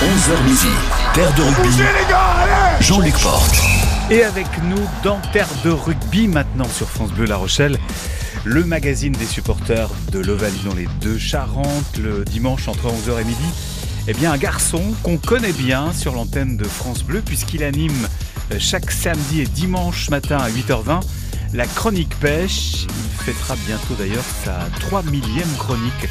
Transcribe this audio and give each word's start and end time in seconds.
11h 0.00 0.44
midi, 0.44 0.68
Terre 1.12 1.34
de 1.34 1.42
rugby. 1.42 1.76
Jean-Luc 2.80 3.18
Porte. 3.18 3.54
Et 4.10 4.24
avec 4.24 4.46
nous 4.62 4.80
dans 5.04 5.20
Terre 5.30 5.46
de 5.62 5.68
rugby 5.68 6.26
maintenant 6.26 6.68
sur 6.68 6.88
France 6.88 7.12
Bleu 7.12 7.26
La 7.26 7.36
Rochelle, 7.36 7.78
le 8.44 8.64
magazine 8.64 9.12
des 9.12 9.26
supporters 9.26 9.90
de 10.10 10.18
l'Ovalie 10.18 10.62
dans 10.64 10.74
les 10.74 10.88
deux 11.02 11.18
Charentes, 11.18 11.98
le 11.98 12.24
dimanche 12.24 12.66
entre 12.66 12.86
11h 12.88 13.20
et 13.20 13.24
midi. 13.24 13.44
Eh 14.08 14.14
bien, 14.14 14.32
un 14.32 14.38
garçon 14.38 14.82
qu'on 15.02 15.18
connaît 15.18 15.52
bien 15.52 15.92
sur 15.92 16.14
l'antenne 16.14 16.56
de 16.56 16.64
France 16.64 17.02
Bleu 17.02 17.20
puisqu'il 17.20 17.62
anime 17.62 18.08
euh, 18.52 18.56
chaque 18.58 18.90
samedi 18.90 19.42
et 19.42 19.46
dimanche 19.46 20.08
matin 20.08 20.38
à 20.38 20.48
8h20 20.48 21.02
la 21.52 21.66
chronique 21.66 22.18
pêche. 22.20 22.86
Il 22.88 23.24
fêtera 23.24 23.54
bientôt 23.66 23.94
d'ailleurs 23.98 24.24
sa 24.44 24.66
3 24.80 25.02
millième 25.02 25.52
chronique. 25.58 26.08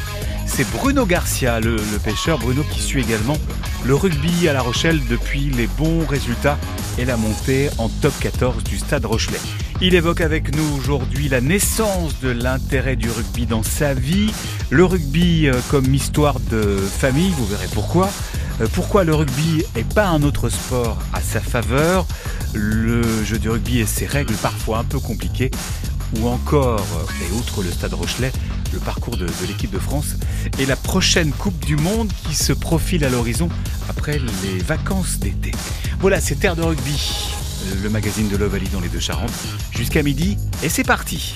C'est 0.51 0.69
Bruno 0.71 1.05
Garcia, 1.05 1.59
le, 1.59 1.77
pêcheur. 2.03 2.39
Bruno 2.39 2.63
qui 2.69 2.81
suit 2.81 3.01
également 3.01 3.37
le 3.85 3.95
rugby 3.95 4.49
à 4.49 4.53
La 4.53 4.61
Rochelle 4.61 4.99
depuis 5.09 5.49
les 5.49 5.67
bons 5.67 6.05
résultats 6.05 6.57
et 6.97 7.05
la 7.05 7.15
montée 7.15 7.69
en 7.77 7.87
top 7.87 8.13
14 8.19 8.63
du 8.63 8.77
stade 8.77 9.05
Rochelet. 9.05 9.39
Il 9.79 9.95
évoque 9.95 10.19
avec 10.19 10.53
nous 10.53 10.77
aujourd'hui 10.77 11.29
la 11.29 11.39
naissance 11.39 12.19
de 12.19 12.29
l'intérêt 12.29 12.97
du 12.97 13.09
rugby 13.09 13.45
dans 13.45 13.63
sa 13.63 13.93
vie, 13.93 14.33
le 14.69 14.83
rugby 14.83 15.47
euh, 15.47 15.53
comme 15.69 15.93
histoire 15.93 16.39
de 16.51 16.77
famille, 16.77 17.31
vous 17.37 17.45
verrez 17.45 17.69
pourquoi. 17.73 18.09
Euh, 18.59 18.67
pourquoi 18.73 19.05
le 19.05 19.15
rugby 19.15 19.63
et 19.77 19.83
pas 19.83 20.07
un 20.07 20.23
autre 20.23 20.49
sport 20.49 20.97
à 21.13 21.21
sa 21.21 21.39
faveur, 21.39 22.05
le 22.53 23.23
jeu 23.23 23.37
du 23.37 23.49
rugby 23.49 23.79
et 23.79 23.85
ses 23.85 24.05
règles 24.05 24.33
parfois 24.33 24.79
un 24.79 24.83
peu 24.83 24.99
compliquées, 24.99 25.51
ou 26.19 26.27
encore, 26.27 26.85
et 27.21 27.37
outre 27.37 27.63
le 27.63 27.71
stade 27.71 27.93
Rochelet, 27.93 28.31
le 28.73 28.79
parcours 28.79 29.17
de, 29.17 29.27
l'équipe 29.47 29.71
de 29.71 29.79
France 29.79 30.15
et 30.59 30.65
la 30.65 30.75
prochaine 30.75 31.31
Coupe 31.31 31.65
du 31.65 31.75
Monde 31.75 32.11
qui 32.27 32.35
se 32.35 32.53
profile 32.53 33.03
à 33.05 33.09
l'horizon 33.09 33.49
après 33.89 34.19
les 34.43 34.59
vacances 34.59 35.19
d'été. 35.19 35.51
Voilà, 35.99 36.21
c'est 36.21 36.35
Terre 36.35 36.55
de 36.55 36.61
rugby, 36.61 36.99
le 37.81 37.89
magazine 37.89 38.29
de 38.29 38.37
l'Ovalie 38.37 38.69
dans 38.69 38.79
les 38.79 38.89
deux 38.89 38.99
Charentes, 38.99 39.31
jusqu'à 39.71 40.03
midi, 40.03 40.37
et 40.63 40.69
c'est 40.69 40.83
parti. 40.83 41.35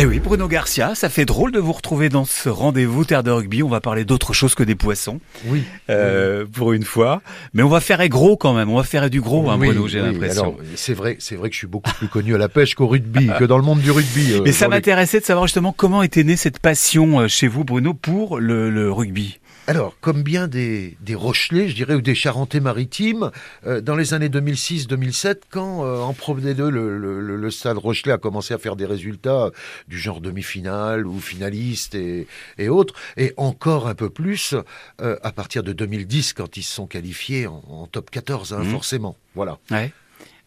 Eh 0.00 0.06
oui, 0.06 0.20
Bruno 0.20 0.46
Garcia, 0.46 0.94
ça 0.94 1.08
fait 1.08 1.24
drôle 1.24 1.50
de 1.50 1.58
vous 1.58 1.72
retrouver 1.72 2.08
dans 2.08 2.24
ce 2.24 2.48
rendez-vous 2.48 3.04
Terre 3.04 3.24
de 3.24 3.32
rugby. 3.32 3.64
On 3.64 3.68
va 3.68 3.80
parler 3.80 4.04
d'autre 4.04 4.32
chose 4.32 4.54
que 4.54 4.62
des 4.62 4.76
poissons. 4.76 5.18
Oui. 5.46 5.64
Euh, 5.90 6.44
pour 6.52 6.72
une 6.72 6.84
fois. 6.84 7.20
Mais 7.52 7.64
on 7.64 7.68
va 7.68 7.80
faire 7.80 8.08
gros 8.08 8.36
quand 8.36 8.54
même. 8.54 8.70
On 8.70 8.76
va 8.76 8.84
faire 8.84 9.10
du 9.10 9.20
gros, 9.20 9.50
hein, 9.50 9.56
oui, 9.58 9.66
Bruno, 9.68 9.88
j'ai 9.88 10.00
oui. 10.00 10.12
l'impression. 10.12 10.42
Alors, 10.42 10.56
c'est 10.76 10.94
vrai, 10.94 11.16
c'est 11.18 11.34
vrai 11.34 11.48
que 11.48 11.54
je 11.54 11.58
suis 11.58 11.66
beaucoup 11.66 11.90
plus 11.94 12.06
connu 12.06 12.32
à 12.36 12.38
la 12.38 12.48
pêche 12.48 12.76
qu'au 12.76 12.86
rugby, 12.86 13.28
que 13.40 13.44
dans 13.44 13.58
le 13.58 13.64
monde 13.64 13.80
du 13.80 13.90
rugby. 13.90 14.34
euh, 14.34 14.42
Mais 14.44 14.52
ça 14.52 14.66
les- 14.66 14.70
m'intéressait 14.70 15.18
de 15.18 15.24
savoir 15.24 15.48
justement 15.48 15.72
comment 15.72 16.04
était 16.04 16.22
née 16.22 16.36
cette 16.36 16.60
passion 16.60 17.18
euh, 17.22 17.26
chez 17.28 17.48
vous, 17.48 17.64
Bruno, 17.64 17.92
pour 17.92 18.38
le, 18.38 18.70
le 18.70 18.92
rugby. 18.92 19.40
Alors, 19.66 19.94
comme 20.00 20.22
bien 20.22 20.48
des, 20.48 20.96
des 21.02 21.14
Rochelais, 21.14 21.68
je 21.68 21.74
dirais, 21.74 21.94
ou 21.94 22.00
des 22.00 22.14
Charentais-Maritimes, 22.14 23.30
euh, 23.66 23.82
dans 23.82 23.96
les 23.96 24.14
années 24.14 24.30
2006-2007, 24.30 25.40
quand 25.50 25.84
euh, 25.84 25.98
en 26.00 26.14
Pro 26.14 26.34
D2, 26.38 26.68
le, 26.68 26.98
le, 26.98 27.36
le- 27.36 27.50
stade 27.50 27.76
Rochelet 27.76 28.12
a 28.12 28.18
commencé 28.18 28.54
à 28.54 28.58
faire 28.58 28.76
des 28.76 28.86
résultats 28.86 29.50
du 29.86 29.98
genre 29.98 30.20
demi-finale 30.22 31.06
ou 31.06 31.18
finaliste 31.20 31.94
et, 31.94 32.26
et 32.56 32.68
autres, 32.70 32.94
et 33.16 33.34
encore 33.36 33.88
un 33.88 33.94
peu 33.94 34.08
plus 34.10 34.54
euh, 35.02 35.16
à 35.22 35.32
partir 35.32 35.62
de 35.62 35.72
2010, 35.72 36.32
quand 36.32 36.56
ils 36.56 36.62
se 36.62 36.72
sont 36.74 36.86
qualifiés 36.86 37.46
en, 37.46 37.62
en 37.68 37.86
top 37.86 38.10
14, 38.10 38.52
hein, 38.54 38.58
Mhm. 38.60 38.70
forcément. 38.70 39.16
Voilà. 39.34 39.58
Ouais. 39.70 39.92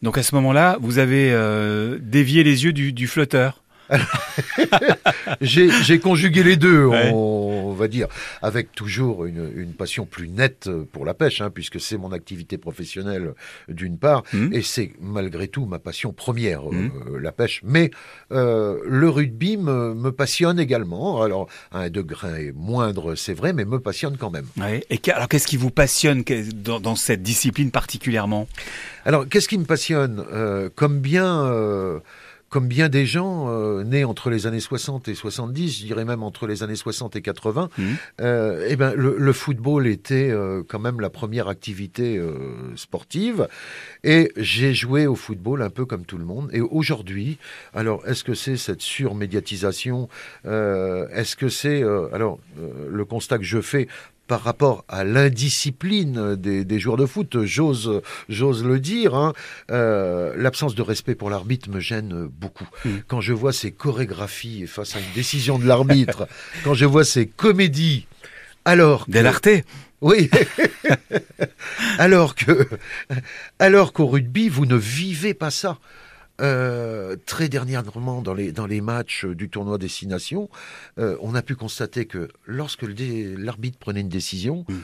Donc 0.02 0.18
à 0.18 0.24
ce 0.24 0.34
moment-là, 0.36 0.78
vous 0.82 0.98
avez 0.98 1.32
euh, 1.32 2.00
dévié 2.02 2.44
les 2.44 2.64
yeux 2.64 2.74
du, 2.74 2.92
du 2.92 3.08
flotteur. 3.08 3.61
J'ai 5.42 6.00
conjugué 6.00 6.44
les 6.44 6.56
deux, 6.56 6.86
Ouais. 6.86 7.12
on, 7.14 7.74
va 7.74 7.88
dire, 7.88 8.08
avec 8.42 8.72
toujours 8.74 9.26
une, 9.26 9.50
une 9.56 9.74
passion 9.74 10.06
plus 10.06 10.28
nette 10.30 10.70
pour 10.92 11.06
la 11.06 11.14
pêche, 11.14 11.42
hein, 11.42 11.50
puisque 11.54 11.80
c'est 11.80 11.98
mon 11.98 12.12
activité 12.12 12.58
professionnelle 12.58 13.34
d'une 13.70 13.98
part, 13.98 14.24
Mhm. 14.34 14.54
et 14.54 14.62
c'est 14.62 14.92
malgré 15.02 15.48
tout 15.48 15.66
ma 15.66 15.80
passion 15.80 16.14
première, 16.14 16.70
euh, 16.70 16.74
Mhm. 16.74 17.18
la 17.18 17.32
pêche. 17.32 17.62
Mais 17.64 17.92
euh, 18.32 18.78
le 18.86 19.10
rugby 19.10 19.58
me, 19.58 19.94
me 19.94 20.12
passionne 20.12 20.60
également, 20.60 21.22
alors 21.22 21.48
à 21.72 21.80
un 21.82 21.90
degré 21.90 22.52
moindre, 22.56 23.16
c'est 23.16 23.34
vrai, 23.34 23.54
mais 23.54 23.66
me 23.66 23.80
passionne 23.80 24.18
quand 24.18 24.30
même. 24.30 24.46
Ouais. 24.58 24.84
Et 24.90 25.00
alors 25.12 25.28
qu'est-ce 25.28 25.48
qui 25.48 25.58
vous 25.58 25.72
passionne 25.72 26.24
dans, 26.56 26.80
dans 26.80 26.96
cette 26.96 27.24
discipline 27.24 27.72
particulièrement? 27.72 28.48
Alors, 29.06 29.28
qu'est-ce 29.28 29.48
qui 29.48 29.58
me 29.58 29.66
passionne? 29.66 30.24
Euh, 30.32 30.70
Comme 30.76 31.00
bien, 31.00 31.46
euh, 31.46 32.00
comme 32.52 32.68
bien 32.68 32.90
des 32.90 33.06
gens 33.06 33.48
euh, 33.50 33.84
nés 33.86 34.04
entre 34.04 34.30
les 34.30 34.46
années 34.46 34.60
60 34.60 35.08
et 35.08 35.16
70, 35.16 35.80
je 35.80 35.86
dirais 35.86 36.04
même 36.04 36.22
entre 36.22 36.48
les 36.48 36.64
années 36.64 36.76
60 36.76 37.16
et 37.16 37.22
80, 37.22 37.70
Mhm. 37.78 37.86
euh, 38.20 38.68
eh 38.70 38.76
ben, 38.76 38.94
le, 38.94 39.16
le 39.18 39.34
football 39.34 39.88
était 39.88 40.30
euh, 40.30 40.62
quand 40.68 40.78
même 40.78 41.00
la 41.00 41.10
première 41.10 41.48
activité 41.48 42.22
sportive. 42.76 43.48
Et 44.04 44.32
j'ai 44.36 44.74
joué 44.74 45.08
au 45.08 45.16
football 45.16 45.62
un 45.62 45.70
peu 45.70 45.86
comme 45.86 46.04
tout 46.06 46.18
le 46.18 46.26
monde. 46.26 46.50
Et 46.52 46.60
aujourd'hui, 46.60 47.38
alors, 47.74 48.06
est-ce 48.06 48.24
que 48.26 48.34
c'est 48.34 48.58
cette 48.58 48.82
surmédiatisation 48.82 50.10
Est-ce 50.44 51.36
que 51.38 51.48
c'est... 51.48 51.84
alors, 52.14 52.38
le 52.90 53.06
constat 53.06 53.38
que 53.38 53.46
je 53.46 53.62
fais 53.62 53.88
par 54.32 54.44
rapport 54.44 54.86
à 54.88 55.04
l'indiscipline 55.04 56.38
des, 56.38 56.64
des 56.64 56.80
joueurs 56.80 56.96
de 56.96 57.06
foot, 57.06 57.44
j'ose, 57.44 58.02
j'ose 58.30 58.64
le 58.64 58.80
dire, 58.80 59.14
hein, 59.14 59.34
euh, 59.72 60.34
l'absence 60.38 60.74
de 60.74 60.82
respect 60.82 61.16
pour 61.16 61.30
l'arbitre 61.30 61.70
me 61.70 61.82
gêne 61.82 62.28
beaucoup. 62.28 62.70
Mm. 62.86 62.90
Quand 63.10 63.20
je 63.20 63.34
vois 63.34 63.52
ces 63.52 63.74
chorégraphies 63.74 64.68
face 64.68 64.96
à 64.96 65.00
une 65.00 65.14
décision 65.14 65.60
de 65.60 65.68
l'arbitre, 65.68 66.30
quand 66.64 66.74
je 66.74 66.86
vois 66.86 67.04
ces 67.04 67.28
comédies, 67.28 68.08
alors 68.64 69.06
que- 69.06 69.12
Delarté 69.12 69.66
oui. 70.00 70.30
alors 72.00 72.34
que, 72.34 72.70
alors 73.60 73.92
qu'au 73.92 74.08
rugby, 74.08 74.48
vous 74.48 74.66
ne 74.66 74.78
vivez 74.78 75.34
pas 75.34 75.52
ça. 75.52 75.78
Euh, 76.42 77.16
très 77.26 77.50
dernièrement, 77.50 78.22
dans 78.22 78.34
les, 78.34 78.52
dans 78.52 78.66
les 78.66 78.82
matchs 78.82 79.26
du 79.26 79.50
tournoi 79.50 79.78
Destination, 79.78 80.50
euh, 80.98 81.16
on 81.22 81.36
a 81.36 81.42
pu 81.42 81.56
constater 81.56 82.06
que 82.06 82.30
lorsque 82.46 82.84
l'arbitre 82.84 83.78
prenait 83.78 84.02
une 84.02 84.10
décision, 84.10 84.66
Mm. 84.68 84.76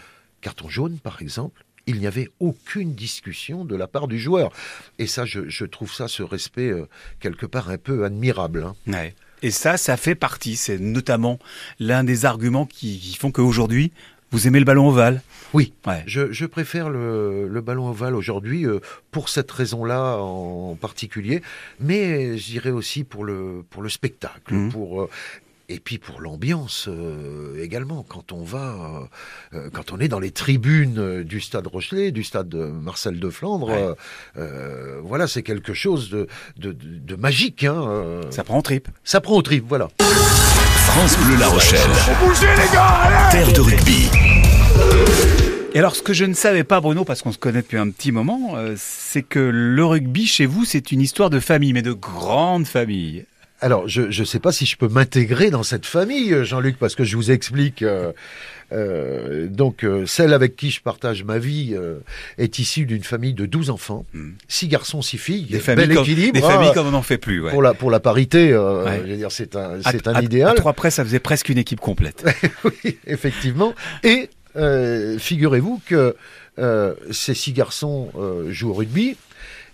carton 0.41 0.69
jaune 0.69 0.97
par 0.99 1.21
exemple, 1.21 1.63
il 1.87 1.99
n'y 1.99 2.07
avait 2.07 2.29
aucune 2.39 2.93
discussion 2.93 3.63
de 3.65 3.75
la 3.75 3.87
part 3.87 4.07
du 4.07 4.19
joueur. 4.19 4.51
Et 4.99 5.07
ça, 5.07 5.25
je, 5.25 5.47
je 5.47 5.65
trouve 5.65 5.93
ça, 5.93 6.07
ce 6.07 6.21
respect, 6.21 6.69
euh, 6.69 6.85
quelque 7.19 7.45
part 7.45 7.69
un 7.69 7.77
peu 7.77 8.03
admirable. 8.05 8.63
hein. 8.63 8.75
Ouais. 8.91 9.15
Et 9.41 9.51
ça, 9.51 9.77
ça 9.77 9.97
fait 9.97 10.15
partie. 10.15 10.55
C'est 10.57 10.79
notamment 10.79 11.39
l'un 11.79 12.03
des 12.03 12.25
arguments 12.25 12.65
qui, 12.65 12.99
qui 12.99 13.15
font 13.15 13.31
qu'aujourd'hui, 13.31 13.91
vous 14.31 14.47
aimez 14.47 14.59
le 14.59 14.65
ballon 14.65 14.87
ovale. 14.89 15.21
Oui, 15.53 15.73
Ouais. 15.85 16.03
Je, 16.05 16.31
je 16.33 16.45
préfère 16.45 16.89
le, 16.89 17.47
le 17.47 17.61
ballon 17.61 17.87
ovale 17.89 18.15
aujourd'hui 18.15 18.65
euh, 18.65 18.79
pour 19.11 19.29
cette 19.29 19.49
raison-là 19.49 20.17
en 20.17 20.75
particulier, 20.75 21.41
mais 21.79 22.37
je 22.37 22.45
dirais 22.51 22.71
aussi 22.71 23.03
pour 23.05 23.23
le, 23.23 23.63
pour 23.69 23.81
le 23.81 23.87
spectacle, 23.89 24.53
Mhm. 24.53 24.71
pour, 24.71 25.03
euh, 25.03 25.09
et 25.69 25.79
puis 25.79 25.97
pour 25.99 26.19
l'ambiance 26.21 26.87
euh, 26.89 27.61
également. 27.63 28.03
Quand 28.07 28.31
on 28.33 28.43
va, 28.43 29.07
euh, 29.53 29.69
quand 29.71 29.91
on 29.93 29.99
est 29.99 30.07
dans 30.09 30.19
les 30.19 30.31
tribunes 30.31 31.23
du 31.23 31.39
stade 31.39 31.67
Rochelet, 31.67 32.11
du 32.11 32.23
stade 32.25 32.49
de 32.49 32.65
Marcel 32.65 33.19
de 33.19 33.29
Flandre, 33.29 33.69
Ouais. 33.69 33.95
euh, 34.37 34.99
voilà, 35.03 35.27
c'est 35.27 35.43
quelque 35.43 35.73
chose 35.73 36.09
de, 36.09 36.27
de, 36.57 37.15
magique. 37.15 37.63
Hein. 37.63 38.21
Ça 38.31 38.43
prend 38.43 38.57
en 38.57 38.61
trip. 38.61 38.89
ça 39.05 39.21
prend 39.21 39.35
au 39.37 39.41
trip, 39.41 39.63
voilà. 39.67 39.87
France 40.97 41.15
Bleu 41.19 41.37
La 41.37 41.47
Rochelle. 41.47 41.79
Terre 43.29 43.53
de 43.53 43.61
rugby. 43.61 44.09
Et 45.75 45.77
alors, 45.77 45.95
ce 45.95 46.01
que 46.01 46.11
je 46.11 46.25
ne 46.25 46.33
savais 46.33 46.63
pas, 46.63 46.81
Bruno, 46.81 47.05
parce 47.05 47.21
qu'on 47.21 47.31
se 47.31 47.37
connaît 47.37 47.61
depuis 47.61 47.77
un 47.77 47.91
petit 47.91 48.11
moment, 48.11 48.53
euh, 48.55 48.73
c'est 48.77 49.21
que 49.21 49.37
le 49.37 49.85
rugby 49.85 50.25
chez 50.25 50.47
vous, 50.47 50.65
c'est 50.65 50.91
une 50.91 51.01
histoire 51.01 51.29
de 51.29 51.39
famille, 51.39 51.71
mais 51.71 51.83
de 51.83 51.91
grande 51.91 52.65
famille. 52.65 53.27
Alors, 53.59 53.87
je 53.87 54.03
ne 54.03 54.25
sais 54.25 54.39
pas 54.39 54.51
si 54.51 54.65
je 54.67 54.77
peux 54.77 54.87
m'intégrer 54.87 55.49
dans 55.49 55.63
cette 55.63 55.85
famille, 55.87 56.31
euh, 56.33 56.43
Jean-Luc, 56.43 56.77
parce 56.77 56.93
que 56.95 57.03
je 57.03 57.15
vous 57.15 57.31
explique. 57.31 57.81
euh, 57.81 58.11
euh, 58.73 59.47
donc, 59.47 59.83
euh, 59.83 60.05
celle 60.05 60.33
avec 60.33 60.55
qui 60.55 60.69
je 60.71 60.81
partage 60.81 61.23
ma 61.23 61.39
vie 61.39 61.73
euh, 61.73 61.99
est 62.37 62.59
issue 62.59 62.85
d'une 62.85 63.03
famille 63.03 63.33
de 63.33 63.45
12 63.45 63.69
enfants, 63.69 64.05
Hmm. 64.13 64.31
six 64.47 64.67
garçons, 64.67 65.01
six 65.01 65.17
filles. 65.17 65.45
Des 65.45 65.59
familles, 65.59 65.87
Bel 65.87 65.95
comme, 65.95 66.03
équilibre. 66.03 66.33
des 66.33 66.43
hein, 66.45 66.49
familles 66.49 66.73
comme 66.73 66.87
on 66.87 66.91
n'en 66.91 67.01
fait 67.01 67.17
plus. 67.17 67.41
Ouais. 67.41 67.49
pour, 67.49 67.61
la, 67.61 67.73
pour 67.73 67.89
la 67.89 67.99
parité, 67.99 68.51
euh, 68.51 68.83
Ouais. 68.85 69.01
je 69.05 69.11
veux 69.11 69.17
dire, 69.17 69.31
c'est 69.31 69.55
un, 69.55 69.79
À- 69.83 69.91
c'est 69.91 70.07
un 70.07 70.13
à- 70.15 70.21
idéal. 70.21 70.49
À 70.51 70.53
trois 70.53 70.73
près, 70.73 70.91
ça 70.91 71.03
faisait 71.03 71.19
presque 71.19 71.49
une 71.49 71.57
équipe 71.57 71.79
complète. 71.79 72.25
oui, 72.83 72.97
effectivement. 73.07 73.73
Et 74.03 74.29
euh, 74.55 75.17
figurez-vous 75.17 75.81
que 75.87 76.15
euh, 76.59 76.93
ces 77.11 77.33
six 77.33 77.53
garçons 77.53 78.11
euh, 78.19 78.51
jouent 78.51 78.71
au 78.71 78.73
rugby 78.73 79.15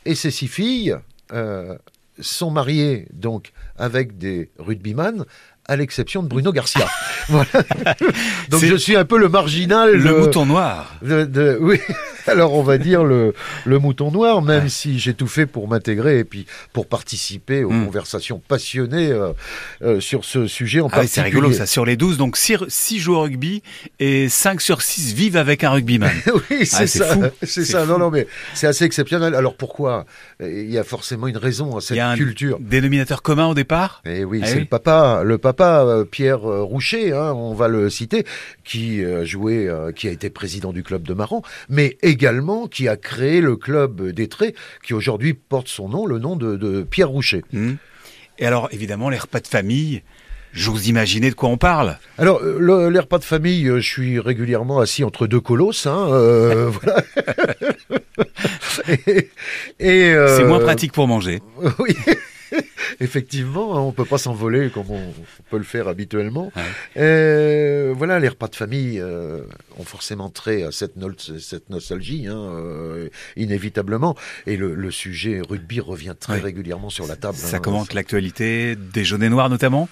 et 0.06 0.14
ces 0.16 0.30
six 0.32 0.48
filles 0.48 0.96
euh, 1.34 1.76
sont 2.24 2.52
mariées 2.52 3.08
donc 3.14 3.52
avec 3.76 4.18
des 4.18 4.52
rugbyman 4.58 5.26
à 5.66 5.76
l'exception 5.78 6.24
de 6.24 6.28
Bruno 6.28 6.52
Garcia. 6.52 6.88
voilà. 7.30 7.48
Donc 8.50 8.66
je 8.66 8.76
suis 8.76 8.96
un 8.96 9.06
peu 9.06 9.18
le 9.18 9.30
marginal. 9.30 9.96
Le 9.96 10.20
mouton 10.20 10.46
noir. 10.46 10.96
De, 11.02 11.58
oui, 11.62 11.80
alors 12.28 12.54
on 12.54 12.64
va 12.64 12.78
dire 12.78 13.04
le, 13.04 13.34
le 13.66 13.80
mouton 13.80 14.12
noir, 14.12 14.42
même 14.42 14.68
si 14.68 15.00
j'ai 15.00 15.14
tout 15.14 15.28
fait 15.28 15.46
pour 15.46 15.68
m'intégrer 15.68 16.20
et 16.20 16.24
puis 16.26 16.46
pour 16.74 16.88
participer 16.88 17.64
aux 17.64 17.72
hmm. 17.72 17.86
conversations 17.86 18.42
passionnées 18.46 19.12
euh, 19.12 19.32
euh, 19.84 20.00
sur 20.02 20.26
ce 20.26 20.48
sujet 20.48 20.82
en 20.82 20.90
ah 20.92 21.08
C'est 21.08 21.22
rigolo 21.22 21.54
ça, 21.54 21.66
sur 21.66 21.86
les 21.86 21.96
12, 21.96 22.18
donc 22.18 22.36
6, 22.36 22.98
jouent 22.98 23.16
au 23.16 23.22
rugby 23.22 23.64
et 24.00 24.28
5 24.28 24.60
sur 24.60 24.82
6 24.82 25.14
vivent 25.14 25.38
avec 25.38 25.64
un 25.64 25.72
rugbyman. 25.72 26.12
oui, 26.52 26.66
c'est 26.66 26.88
ça. 26.88 27.16
C'est 27.42 27.66
ça. 27.66 27.86
Non, 27.86 27.98
non, 27.98 28.12
mais 28.12 28.28
c'est 28.54 28.68
assez 28.68 28.84
exceptionnel. 28.84 29.34
Alors 29.34 29.56
pourquoi? 29.56 30.06
Il 30.42 30.70
y 30.70 30.78
a 30.78 30.84
forcément 30.84 31.28
une 31.28 31.38
raison 31.38 31.78
à 31.78 31.82
cette 31.82 32.00
culture. 32.16 32.58
dénominateur 32.60 33.22
commun 33.22 33.48
au 33.48 33.54
départ? 33.54 34.02
Eh 34.06 34.26
oui, 34.26 34.42
c'est 34.44 34.60
le 34.60 34.66
papa, 34.66 35.22
le 35.24 35.38
papa 35.38 35.53
euh, 35.62 36.04
Pierre 36.06 36.42
Roucher, 36.42 37.14
hein, 37.14 37.34
on 37.34 37.54
va 37.54 37.68
le 37.68 37.90
citer, 37.90 38.26
qui 38.64 39.04
a 39.04 39.26
joué, 39.26 39.70
qui 39.96 40.08
a 40.08 40.12
été 40.12 40.30
président 40.30 40.74
du 40.74 40.84
club 40.84 41.04
de 41.04 41.14
Maran, 41.14 41.42
mais 41.70 41.98
également 42.02 42.68
qui 42.68 42.88
a 42.88 42.98
créé 42.98 43.42
le 43.42 43.56
club 43.56 44.10
d'Etré, 44.12 44.56
qui 44.84 44.94
aujourd'hui 44.94 45.34
porte 45.34 45.68
son 45.68 45.90
nom, 45.90 46.06
le 46.06 46.20
nom 46.20 46.36
de, 46.36 46.84
Pierre 46.84 47.10
Roucher. 47.10 47.44
Hmm. 47.52 47.74
Et 48.40 48.46
alors, 48.46 48.70
évidemment, 48.72 49.10
les 49.10 49.18
repas 49.18 49.40
de 49.40 49.48
famille, 49.48 50.02
J'ose 50.54 50.88
imaginer 50.88 51.32
de 51.32 51.36
quoi 51.36 51.50
on 51.50 51.58
parle. 51.58 51.98
Alors, 52.20 52.40
euh, 52.44 52.90
les 52.92 53.00
repas 53.00 53.18
de 53.18 53.24
famille, 53.24 53.68
euh, 53.68 53.80
je 53.80 53.90
suis 53.90 54.20
régulièrement 54.20 54.80
assis 54.80 55.04
entre 55.04 55.26
deux 55.26 55.40
colosses. 55.40 55.88
Hein, 55.88 56.10
euh, 56.12 56.70
voilà. 56.84 57.04
et, 59.80 60.16
C'est 60.38 60.46
moins 60.46 60.60
pratique 60.60 60.92
pour 60.92 61.08
manger. 61.08 61.42
oui. 61.80 61.96
Effectivement, 63.00 63.76
hein, 63.78 63.82
on 63.82 63.92
peut 63.92 64.06
pas 64.06 64.18
s'envoler 64.18 64.70
comme 64.70 64.90
on 64.92 65.14
peut 65.50 65.58
le 65.58 65.64
faire 65.64 65.88
habituellement. 65.88 66.52
Euh, 66.98 67.94
voilà, 67.96 68.20
les 68.20 68.28
repas 68.28 68.48
de 68.48 68.56
famille 68.56 69.00
euh, 69.00 69.42
ont 69.78 69.84
forcément 69.84 70.30
trait 70.30 70.64
à 70.64 70.72
cette, 70.72 70.94
cette 71.40 71.70
nostalgie, 71.70 72.28
hein, 72.28 72.38
euh, 72.38 73.10
inévitablement. 73.36 74.16
Et 74.46 74.58
le, 74.58 74.92
sujet 74.92 75.42
rugby 75.42 75.80
revient 75.80 76.14
très 76.20 76.40
régulièrement 76.40 76.90
sur 76.90 77.08
la 77.08 77.16
table. 77.16 77.36
Ça 77.36 77.58
hein, 77.58 77.60
commente 77.60 77.94
l'actualité 77.94 78.76
des 78.76 79.04
Jaunets 79.04 79.30
Noirs 79.30 79.50
notamment? 79.50 79.90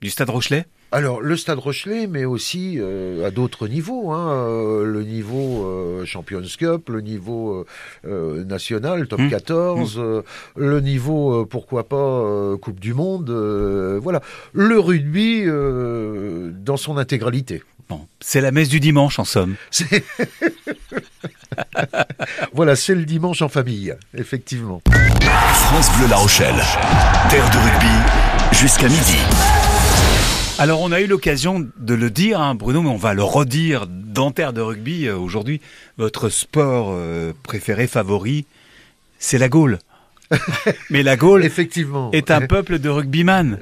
Du 0.00 0.10
Stade 0.10 0.30
Rochelet? 0.30 0.66
Alors 0.90 1.20
le 1.20 1.36
Stade 1.36 1.58
Rochelet, 1.58 2.06
mais 2.06 2.24
aussi 2.24 2.76
euh, 2.78 3.26
à 3.26 3.30
d'autres 3.30 3.68
niveaux, 3.68 4.12
hein, 4.12 4.30
euh, 4.30 4.84
le 4.84 5.02
niveau 5.02 5.66
euh, 5.66 6.06
Champions 6.06 6.42
Cup, 6.58 6.88
le 6.88 7.00
niveau 7.00 7.66
national, 8.04 9.06
Top 9.06 9.20
14, 9.28 9.98
mmh. 9.98 10.22
le 10.56 10.80
niveau 10.80 11.44
pourquoi 11.46 11.88
pas 11.88 12.56
Coupe 12.62 12.80
du 12.80 12.94
Monde, 12.94 13.30
voilà, 14.00 14.22
le 14.52 14.78
rugby 14.78 15.44
dans 15.44 16.76
son 16.76 16.96
intégralité. 16.96 17.62
Bon, 17.88 18.06
c'est 18.20 18.40
la 18.40 18.52
messe 18.52 18.68
du 18.68 18.80
dimanche 18.80 19.18
en 19.18 19.24
somme. 19.24 19.56
voilà, 22.52 22.76
c'est 22.76 22.94
le 22.94 23.04
dimanche 23.04 23.42
en 23.42 23.48
famille, 23.48 23.94
effectivement. 24.16 24.82
France 24.84 25.90
Bleu 25.98 26.08
La 26.08 26.16
Rochelle, 26.16 26.62
terre 27.30 27.50
de 27.50 27.56
rugby 27.56 28.58
jusqu'à 28.58 28.88
midi. 28.88 29.18
Alors 30.60 30.80
on 30.80 30.90
a 30.90 31.00
eu 31.00 31.06
l'occasion 31.06 31.70
de 31.76 31.94
le 31.94 32.10
dire, 32.10 32.40
hein, 32.40 32.56
Bruno, 32.56 32.82
mais 32.82 32.88
on 32.88 32.96
va 32.96 33.14
le 33.14 33.22
redire 33.22 33.86
dans 33.86 34.32
Terre 34.32 34.52
de 34.52 34.60
rugby 34.60 35.06
euh, 35.06 35.16
aujourd'hui. 35.16 35.60
Votre 35.98 36.30
sport 36.30 36.88
euh, 36.90 37.32
préféré, 37.44 37.86
favori, 37.86 38.44
c'est 39.20 39.38
la 39.38 39.48
Gaule. 39.48 39.78
Mais 40.90 41.02
la 41.02 41.16
Gaule 41.16 41.44
Effectivement. 41.44 42.10
est 42.12 42.30
un 42.30 42.46
peuple 42.46 42.78
de 42.78 42.88
rugbyman. 42.88 43.58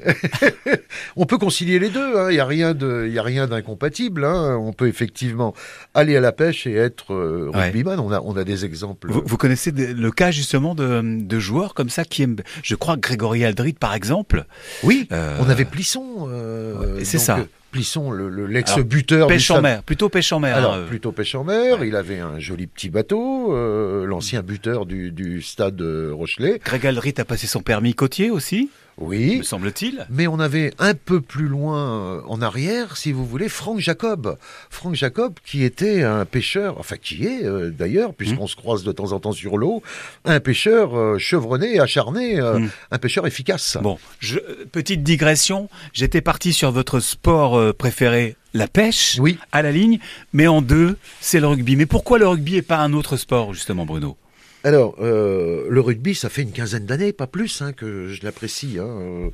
on 1.15 1.25
peut 1.25 1.37
concilier 1.37 1.79
les 1.79 1.89
deux, 1.89 2.17
hein. 2.17 2.27
il 2.29 2.33
n'y 2.33 2.39
a 2.39 2.45
rien 2.45 2.75
a 2.77 3.21
rien 3.23 3.47
d'incompatible. 3.47 4.25
Hein. 4.25 4.57
On 4.59 4.73
peut 4.73 4.87
effectivement 4.87 5.53
aller 5.93 6.15
à 6.15 6.21
la 6.21 6.31
pêche 6.31 6.67
et 6.67 6.73
être 6.73 7.13
euh, 7.13 7.49
rugbyman. 7.53 7.99
On, 7.99 8.11
a, 8.11 8.21
on 8.21 8.35
a 8.35 8.43
des 8.43 8.65
exemples. 8.65 9.09
Vous, 9.09 9.37
connaissez 9.37 9.71
le 9.71 10.11
cas 10.11 10.31
justement 10.31 10.75
de, 10.75 11.39
joueurs 11.39 11.73
comme 11.73 11.89
ça 11.89 12.03
qui 12.03 12.23
aiment, 12.23 12.37
je 12.63 12.75
crois, 12.75 12.97
Grégory 12.97 13.45
Aldrit 13.45 13.73
par 13.73 13.93
exemple. 13.93 14.45
Oui, 14.83 15.07
euh, 15.11 15.37
on 15.39 15.49
avait 15.49 15.65
Plisson. 15.65 16.27
Euh, 16.29 16.99
c'est 17.03 17.19
ça. 17.19 17.39
Plisson, 17.71 18.11
l'ex-buteur. 18.11 19.27
Pêche 19.27 19.51
en 19.51 19.61
mer, 19.61 19.83
plutôt 19.83 20.09
pêche 20.09 20.31
en 20.31 20.39
mer. 20.39 20.55
Alors, 20.55 20.73
hein, 20.75 20.85
plutôt 20.87 21.11
pêche 21.11 21.35
en 21.35 21.43
mer. 21.43 21.83
Il 21.83 21.95
avait 21.95 22.19
un 22.19 22.39
joli 22.39 22.67
petit 22.67 22.89
bateau, 22.89 23.53
euh, 23.53 24.05
l'ancien 24.05 24.41
buteur 24.41 24.85
du, 24.85 25.11
du 25.11 25.41
stade 25.41 25.81
Rochelet. 25.81 26.59
Greg 26.63 26.85
Aldrit 26.85 27.13
a 27.17 27.25
passé 27.25 27.47
son 27.47 27.61
permis 27.61 27.93
côtier 27.93 28.31
aussi? 28.31 28.69
Oui. 28.99 29.37
Me 29.37 29.43
semble-t-il. 29.43 30.07
Mais 30.09 30.27
on 30.27 30.39
avait 30.39 30.73
un 30.79 30.95
peu 30.95 31.21
plus 31.21 31.47
loin 31.47 31.77
euh, 31.77 32.21
en 32.27 32.41
arrière, 32.41 32.97
si 32.97 33.11
vous 33.11 33.25
voulez, 33.25 33.47
Franck 33.47 33.79
Jacob. 33.79 34.37
Franck 34.69 34.95
Jacob, 34.95 35.35
qui 35.45 35.63
était 35.63 36.03
un 36.03 36.25
pêcheur, 36.25 36.79
enfin 36.79 36.95
qui 36.97 37.25
est 37.25 37.45
euh, 37.45 37.69
d'ailleurs, 37.69 38.15
puisqu'on 38.15 38.45
mmh. 38.45 38.49
se 38.49 38.55
croise 38.55 38.83
de 38.83 38.91
temps 38.91 39.11
en 39.11 39.19
temps 39.19 39.33
sur 39.33 39.57
l'eau, 39.57 39.83
un 40.25 40.39
pêcheur 40.39 40.97
euh, 40.97 41.17
chevronné, 41.19 41.79
acharné, 41.79 42.41
mmh. 42.41 42.69
un 42.91 42.97
pêcheur 42.97 43.27
efficace. 43.27 43.77
Bon, 43.81 43.99
je, 44.19 44.39
petite 44.71 45.03
digression, 45.03 45.69
j'étais 45.93 46.21
parti 46.21 46.51
sur 46.51 46.71
votre 46.71 46.99
sport 46.99 47.73
préféré, 47.75 48.35
la 48.53 48.67
pêche, 48.67 49.17
oui. 49.19 49.37
à 49.51 49.61
la 49.61 49.71
ligne, 49.71 49.99
mais 50.33 50.47
en 50.47 50.61
deux, 50.61 50.97
c'est 51.21 51.39
le 51.39 51.47
rugby. 51.47 51.75
Mais 51.75 51.85
pourquoi 51.85 52.17
le 52.17 52.27
rugby 52.27 52.55
et 52.55 52.61
pas 52.63 52.79
un 52.79 52.93
autre 52.93 53.17
sport, 53.17 53.53
justement, 53.53 53.85
Bruno? 53.85 54.17
Alors, 54.63 54.95
euh, 54.99 55.65
le 55.69 55.81
rugby, 55.81 56.15
ça 56.15 56.29
fait 56.29 56.41
une 56.41 56.51
quinzaine 56.51 56.85
d'années, 56.85 57.13
pas 57.13 57.27
plus, 57.27 57.61
hein, 57.61 57.73
que 57.73 58.07
je 58.09 58.23
l'apprécie. 58.23 58.77
Hein, 58.79 58.87
euh, 58.87 59.29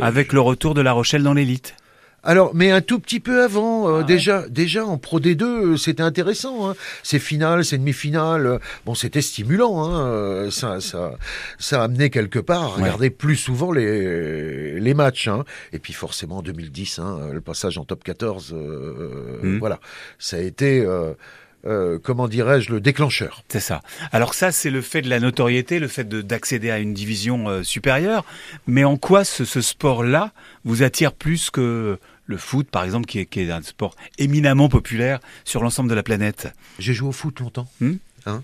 Avec 0.00 0.32
le 0.32 0.40
retour 0.40 0.74
de 0.74 0.80
La 0.80 0.92
Rochelle 0.92 1.22
dans 1.22 1.34
l'élite 1.34 1.74
alors, 2.24 2.54
mais 2.54 2.70
un 2.70 2.82
tout 2.82 3.00
petit 3.00 3.18
peu 3.18 3.42
avant, 3.42 3.88
euh, 3.88 3.98
ah 3.98 4.02
déjà, 4.04 4.48
déjà 4.48 4.86
en 4.86 4.96
Pro 4.96 5.18
D2, 5.18 5.76
c'était 5.76 6.04
intéressant. 6.04 6.70
Hein. 6.70 6.76
Ces 7.02 7.18
finales, 7.18 7.64
ces 7.64 7.78
demi-finales, 7.78 8.60
bon, 8.86 8.94
c'était 8.94 9.20
stimulant. 9.20 9.82
Hein. 9.82 10.48
Ça, 10.52 10.80
ça, 10.80 11.18
ça 11.58 11.80
a 11.80 11.84
amené 11.84 12.10
quelque 12.10 12.38
part 12.38 12.62
à 12.62 12.66
regarder 12.68 13.10
plus 13.10 13.34
souvent 13.34 13.72
les, 13.72 14.78
les 14.78 14.94
matchs. 14.94 15.26
Hein. 15.26 15.44
Et 15.72 15.80
puis 15.80 15.94
forcément, 15.94 16.36
en 16.36 16.42
2010, 16.42 17.00
hein, 17.00 17.30
le 17.32 17.40
passage 17.40 17.76
en 17.76 17.84
top 17.84 18.04
14, 18.04 18.54
mmh. 18.54 19.58
voilà, 19.58 19.80
ça 20.20 20.36
a 20.36 20.40
été 20.40 20.86
euh, 21.64 21.98
comment 22.02 22.26
dirais-je, 22.26 22.72
le 22.72 22.80
déclencheur. 22.80 23.44
C'est 23.48 23.60
ça. 23.60 23.82
Alors 24.10 24.34
ça, 24.34 24.50
c'est 24.50 24.70
le 24.70 24.80
fait 24.80 25.00
de 25.00 25.08
la 25.08 25.20
notoriété, 25.20 25.78
le 25.78 25.86
fait 25.86 26.08
d'accéder 26.08 26.70
à 26.70 26.78
une 26.78 26.92
division 26.92 27.48
euh, 27.48 27.62
supérieure. 27.62 28.24
Mais 28.66 28.82
en 28.84 28.96
quoi 28.96 29.24
ce, 29.24 29.44
sport-là 29.44 30.32
vous 30.64 30.82
attire 30.82 31.12
plus 31.12 31.50
que 31.50 31.98
le 32.26 32.36
foot, 32.36 32.68
par 32.68 32.82
exemple, 32.82 33.06
qui 33.06 33.20
est, 33.20 33.26
qui 33.26 33.40
est 33.40 33.50
un 33.50 33.62
sport 33.62 33.94
éminemment 34.18 34.68
populaire 34.68 35.20
sur 35.44 35.62
l'ensemble 35.62 35.88
de 35.88 35.94
la 35.94 36.02
planète? 36.02 36.52
J'ai 36.80 36.94
joué 36.94 37.08
au 37.08 37.12
foot 37.12 37.38
longtemps. 37.40 37.68
Hmm? 37.80 37.94
hein 38.26 38.42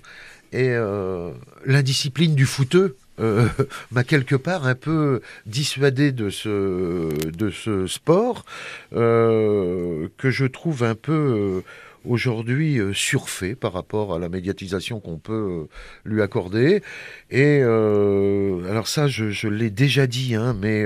et 0.51 0.71
euh, 0.71 1.33
l'indiscipline 1.67 2.35
du 2.35 2.47
footeux 2.47 2.97
m'a 3.91 4.05
quelque 4.05 4.37
part 4.37 4.65
un 4.65 4.77
peu 4.77 5.21
dissuadé 5.45 6.13
de 6.13 6.31
ce, 6.31 7.09
de 7.29 7.51
ce 7.51 7.89
sport 7.89 8.45
que 8.93 10.09
je 10.23 10.45
trouve 10.47 10.85
un 10.85 10.95
peu 10.95 11.65
aujourd'hui 12.09 12.79
euh, 12.79 12.93
surfait 12.93 13.55
par 13.55 13.73
rapport 13.73 14.15
à 14.15 14.19
la 14.19 14.29
médiatisation 14.29 15.01
qu'on 15.01 15.19
peut 15.19 15.33
euh, 15.33 15.69
lui 16.05 16.23
accorder. 16.23 16.83
Et 17.31 17.61
euh, 17.63 18.69
alors 18.71 18.89
ça, 18.89 19.07
je, 19.07 19.49
l'ai 19.49 19.71
déjà 19.71 20.07
dit, 20.07 20.35
hein, 20.35 20.57
mais 20.59 20.85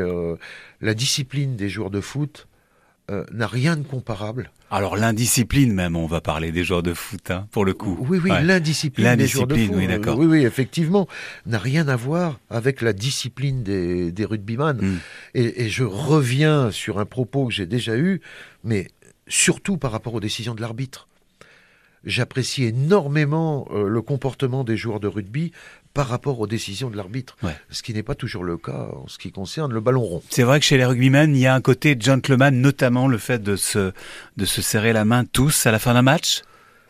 la 0.81 0.95
discipline 0.95 1.57
des 1.57 1.69
joueurs 1.69 1.91
de 1.91 2.01
foot 2.01 2.49
n'a 3.33 3.47
rien 3.47 3.77
de 3.77 3.83
comparable. 3.83 4.51
Alors 4.71 4.97
l'indiscipline 4.97 5.75
même, 5.75 5.97
on 5.97 6.07
va 6.07 6.23
parler 6.23 6.51
des 6.51 6.65
joueurs 6.65 6.83
de 6.83 6.95
foot, 6.95 7.31
hein, 7.31 7.47
pour 7.51 7.67
le 7.67 7.75
coup. 7.75 7.99
Oui, 8.09 8.19
oui, 8.23 8.31
l'indiscipline 8.43 9.17
des 9.17 9.27
joueurs 9.27 9.47
de 9.47 9.55
foot. 9.55 9.75
Oui, 9.75 9.87
d'accord. 9.87 10.17
Oui, 10.19 10.27
oui, 10.27 10.47
effectivement, 10.47 11.07
n'a 11.45 11.59
rien 11.59 11.89
à 11.89 11.97
voir 11.97 12.41
avec 12.49 12.81
la 12.81 12.95
discipline 12.95 13.63
des, 13.63 14.13
des 14.13 14.25
rugbyman. 14.25 14.79
Hmm. 14.81 14.99
Et, 15.35 15.65
et, 15.65 15.69
je 15.69 15.85
reviens 15.85 16.71
sur 16.71 16.99
un 16.99 17.05
propos 17.05 17.49
que 17.49 17.53
j'ai 17.53 17.67
déjà 17.67 17.99
eu, 17.99 18.23
mais 18.65 18.89
surtout 19.27 19.77
par 19.77 19.93
rapport 19.93 20.15
aux 20.15 20.21
décisions 20.21 20.55
de 20.55 20.63
l'arbitre 20.63 21.09
j'apprécie 22.05 22.65
énormément 22.65 23.69
euh, 23.73 23.89
le 23.89 24.03
comportement 24.03 24.65
des 24.65 24.77
joueurs 24.77 25.01
de 25.01 25.09
rugby 25.09 25.53
par 25.95 26.09
rapport 26.09 26.41
aux 26.41 26.47
décisions 26.47 26.89
de 26.89 26.97
l'arbitre, 26.97 27.37
ce 27.71 27.83
qui 27.83 27.93
n'est 27.93 28.03
pas 28.03 28.15
toujours 28.15 28.45
le 28.45 28.57
cas 28.57 28.89
en 28.97 29.09
ce 29.09 29.19
qui 29.19 29.31
concerne 29.31 29.75
le 29.75 29.81
ballon 29.81 30.01
rond. 30.01 30.23
C'est 30.31 30.43
vrai 30.43 30.59
que 30.59 30.65
chez 30.65 30.79
les 30.79 30.87
rugbymen, 30.87 31.37
il 31.37 31.41
y 31.41 31.47
a 31.47 31.55
un 31.55 31.61
côté 31.61 31.97
gentleman, 31.99 32.59
notamment 32.61 33.09
le 33.09 33.19
fait 33.19 33.43
de 33.43 33.57
se, 33.57 33.93
de 34.39 34.45
se 34.47 34.63
serrer 34.63 34.95
la 34.95 35.05
main 35.05 35.25
tous 35.27 35.67
à 35.67 35.71
la 35.71 35.79
fin 35.79 35.93
d'un 35.93 36.03
match? 36.03 36.43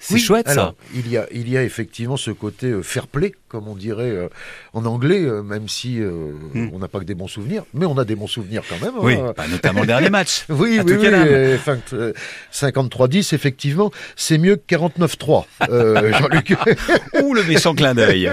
C'est 0.03 0.19
chouette 0.19 0.49
ça. 0.49 0.75
Il 0.95 1.09
y, 1.09 1.17
a, 1.17 1.27
il 1.33 1.49
y 1.49 1.57
a 1.57 1.63
effectivement 1.63 2.17
ce 2.17 2.33
côté 2.33 2.67
euh, 2.67 2.83
fair 2.83 3.07
play, 3.07 3.33
comme 3.49 3.69
on 3.69 3.77
dirait 3.77 4.11
euh, 4.11 4.29
en 4.73 4.85
anglais, 4.85 5.23
euh, 5.23 5.43
même 5.43 5.69
si 5.69 6.01
hmm. 6.01 6.71
on 6.73 6.79
n'a 6.81 6.89
pas 6.89 6.99
que 6.99 7.05
des 7.05 7.15
bons 7.15 7.29
souvenirs, 7.29 7.63
mais 7.73 7.87
on 7.87 7.97
a 7.99 8.05
des 8.05 8.17
bons 8.17 8.27
souvenirs 8.27 8.63
quand 8.69 8.85
même. 8.85 8.95
Oui, 8.99 9.15
hein. 9.15 9.33
notamment 9.49 9.83
le 9.83 9.87
dernier 9.87 10.11
match. 10.11 10.45
oui, 10.49 10.81
oui, 10.85 10.97
oui 10.99 12.03
53-10, 12.53 13.33
effectivement, 13.33 13.93
c'est 14.17 14.39
mieux 14.39 14.57
que 14.57 14.75
49-3, 14.75 15.45
Jean-Luc. 16.19 16.57
Ou 17.23 17.35
le 17.35 17.45
méchant 17.45 17.75
clin 17.75 17.95
d'œil. 17.95 18.29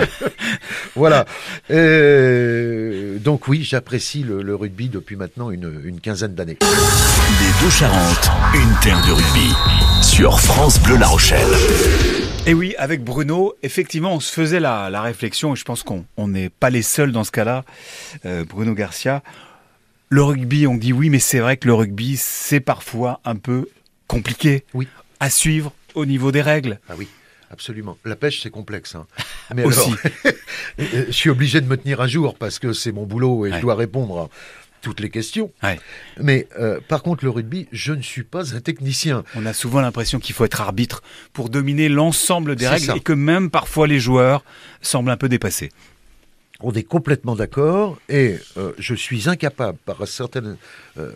voilà. 0.96 1.26
donc 1.70 3.48
oui, 3.48 3.64
j'apprécie 3.64 4.24
le, 4.24 4.56
rugby 4.56 4.90
depuis 4.90 5.16
maintenant 5.16 5.52
une, 5.52 5.82
une 5.84 6.02
quinzaine 6.02 6.34
d'années. 6.34 6.58
Les 6.62 7.64
deux 7.64 7.70
Charentes, 7.70 8.32
une 8.56 8.80
terre 8.82 9.02
de 9.06 9.12
rugby, 9.12 9.54
sur 10.02 10.40
France 10.40 10.80
Bleu 10.82 10.98
La 10.98 11.08
Rochelle. 11.08 11.59
Et 12.46 12.54
oui, 12.56 12.74
avec 12.80 13.04
Bruno, 13.04 13.54
effectivement, 13.62 14.13
on 14.13 14.20
se 14.20 14.34
faisait 14.34 14.60
la, 14.60 15.01
réflexion, 15.01 15.54
et 15.54 15.56
je 15.56 15.63
pense 15.63 15.84
qu'on 15.84 16.28
n'est 16.28 16.50
pas 16.50 16.72
les 16.72 16.82
seuls 16.82 17.12
dans 17.12 17.24
ce 17.24 17.32
cas-là, 17.32 17.63
euh, 18.25 18.44
Bruno 18.44 18.74
Garcia. 18.74 19.22
Le 20.10 20.24
rugby, 20.24 20.66
on 20.66 20.75
dit 20.75 20.92
oui, 20.92 21.12
mais 21.12 21.20
c'est 21.20 21.39
vrai 21.39 21.58
que 21.58 21.68
le 21.68 21.75
rugby, 21.75 22.18
c'est 22.18 22.60
parfois 22.60 23.20
un 23.24 23.36
peu 23.36 23.70
compliqué 24.08 24.63
oui. 24.74 24.88
à 25.20 25.30
suivre 25.30 25.74
au 25.94 26.08
niveau 26.08 26.32
des 26.32 26.42
règles. 26.42 26.80
Ah 26.89 26.94
oui. 26.98 27.08
Absolument. 27.51 27.98
La 28.06 28.16
pêche, 28.16 28.42
c'est 28.42 28.50
complexe. 28.50 28.96
Hein. 28.96 29.06
Mais 29.56 29.63
Aussi. 29.63 29.92
je 30.78 31.12
suis 31.12 31.30
obligé 31.30 31.62
de 31.62 31.68
me 31.68 31.78
tenir 31.78 32.01
à 32.01 32.08
jour 32.08 32.36
parce 32.36 32.60
que 32.60 32.74
c'est 32.74 32.92
mon 32.92 33.06
boulot 33.06 33.46
et 33.46 33.51
je 33.51 33.60
dois 33.60 33.75
répondre 33.75 34.30
toutes 34.82 35.00
les 35.00 35.10
questions. 35.10 35.52
Mais 36.20 36.48
euh, 36.58 36.80
par 36.88 37.04
contre, 37.04 37.24
le 37.24 37.30
rugby, 37.30 37.68
je 37.72 37.94
ne 37.94 38.02
suis 38.02 38.24
pas 38.24 38.56
un 38.56 38.60
technicien. 38.60 39.24
On 39.36 39.46
a 39.46 39.54
souvent 39.54 39.82
l'impression 39.82 40.20
qu'il 40.20 40.36
faut 40.36 40.46
être 40.46 40.62
arbitre 40.62 41.02
pour 41.34 41.50
dominer 41.50 41.90
l'ensemble 41.90 42.56
des 42.56 42.68
règles 42.68 42.94
et 42.96 43.00
que 43.00 43.14
même 43.14 43.50
parfois 43.50 43.88
les 43.88 44.00
joueurs 44.00 44.44
semblent 44.82 45.12
un 45.12 45.18
peu 45.18 45.30
dépassés. 45.30 45.70
On 46.62 46.74
est 46.74 46.84
complètement 46.84 47.36
d'accord 47.36 47.98
et 48.10 48.36
euh, 48.58 48.74
je 48.78 48.94
suis 48.94 49.30
incapable, 49.30 49.78
par 49.86 50.06
certaines, 50.06 50.58
euh, 50.98 51.12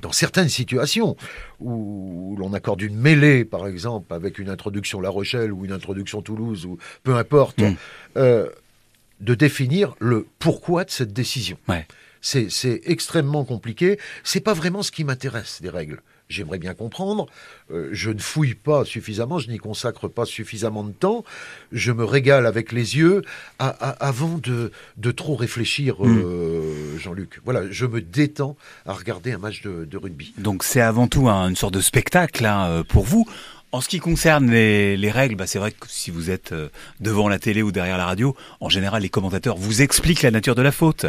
dans 0.00 0.12
certaines 0.12 0.48
situations 0.48 1.16
où 1.58 2.36
l'on 2.38 2.52
accorde 2.52 2.82
une 2.82 2.96
mêlée, 2.96 3.44
par 3.44 3.66
exemple, 3.66 4.14
avec 4.14 4.38
une 4.38 4.48
introduction 4.48 5.00
La 5.00 5.10
Rochelle 5.10 5.52
ou 5.52 5.64
une 5.64 5.72
introduction 5.72 6.22
Toulouse 6.22 6.66
ou 6.66 6.78
peu 7.02 7.16
importe, 7.16 7.58
mm. 7.58 7.74
de 8.14 9.34
définir 9.34 9.96
le 9.98 10.26
pourquoi 10.38 10.84
de 10.84 10.90
cette 10.90 11.12
décision. 11.12 11.58
Ouais. 11.68 11.84
C'est 12.26 12.80
extrêmement 12.84 13.44
compliqué. 13.44 13.98
C'est 14.24 14.40
pas 14.40 14.54
vraiment 14.54 14.82
ce 14.82 14.90
qui 14.90 15.04
m'intéresse 15.04 15.60
des 15.62 15.70
règles. 15.70 16.02
J'aimerais 16.28 16.58
bien 16.58 16.74
comprendre. 16.74 17.26
Euh, 17.70 17.88
je 17.92 18.10
ne 18.10 18.18
fouille 18.18 18.54
pas 18.54 18.84
suffisamment, 18.84 19.38
je 19.38 19.48
n'y 19.48 19.58
consacre 19.58 20.08
pas 20.08 20.24
suffisamment 20.24 20.82
de 20.82 20.90
temps. 20.90 21.24
Je 21.70 21.92
me 21.92 22.04
régale 22.04 22.46
avec 22.46 22.72
les 22.72 22.96
yeux 22.96 23.22
avant 23.60 24.40
de, 24.42 24.72
trop 25.12 25.36
réfléchir, 25.36 25.96
hmm. 26.00 26.18
euh, 26.24 26.98
Jean-Luc. 26.98 27.40
Voilà, 27.44 27.70
je 27.70 27.86
me 27.86 28.00
détends 28.00 28.56
à 28.86 28.92
regarder 28.92 29.32
un 29.32 29.38
match 29.38 29.62
de, 29.62 29.96
rugby. 29.96 30.34
Donc 30.36 30.64
c'est 30.64 30.80
avant 30.80 31.06
tout 31.06 31.28
une 31.28 31.56
sorte 31.56 31.74
de 31.74 31.80
spectacle 31.80 32.44
hein, 32.44 32.66
euh, 32.66 32.82
pour 32.82 33.04
vous. 33.04 33.24
En 33.70 33.80
ce 33.80 33.88
qui 33.88 33.98
concerne 33.98 34.50
les, 34.50 35.10
règles, 35.10 35.36
bah 35.36 35.46
c'est 35.46 35.58
vrai 35.58 35.70
que 35.70 35.86
si 35.88 36.10
vous 36.10 36.30
êtes 36.30 36.54
devant 37.00 37.28
la 37.28 37.38
télé 37.38 37.62
ou 37.62 37.72
derrière 37.72 37.98
la 37.98 38.06
radio, 38.06 38.34
en 38.60 38.68
général, 38.68 39.02
les 39.02 39.08
commentateurs 39.10 39.56
vous 39.56 39.82
expliquent 39.82 40.22
la 40.22 40.30
nature 40.30 40.54
de 40.54 40.62
la 40.62 40.72
faute. 40.72 41.06